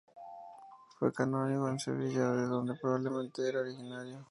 [0.97, 4.19] Fue canónigo en Sevilla, de donde probablemente era originario.